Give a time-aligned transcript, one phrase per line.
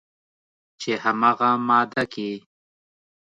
[0.79, 2.31] چې همغه ماده کې